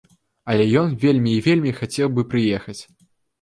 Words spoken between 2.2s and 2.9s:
прыехаць.